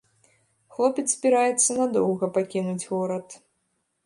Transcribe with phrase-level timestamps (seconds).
[0.77, 3.27] Хлопец збіраецца надоўга пакінуць горад.